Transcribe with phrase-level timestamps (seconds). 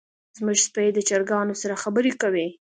[0.37, 2.47] زمونږ سپی د چرګانو سره خبرې کوي.